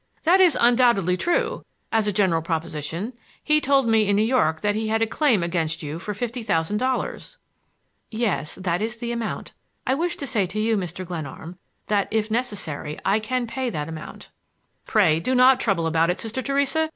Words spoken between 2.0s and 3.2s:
a general proposition.